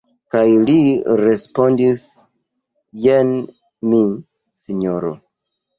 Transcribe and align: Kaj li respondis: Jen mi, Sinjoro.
Kaj 0.35 0.45
li 0.69 0.77
respondis: 1.21 2.01
Jen 3.07 3.33
mi, 3.93 4.05
Sinjoro. 4.67 5.19